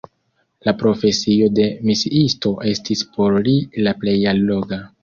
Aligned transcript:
La 0.69 0.73
profesio 0.83 1.51
de 1.59 1.67
misiisto 1.91 2.55
estis 2.75 3.07
por 3.19 3.41
li 3.49 3.57
la 3.87 3.99
plej 4.03 4.21
alloga. 4.35 4.87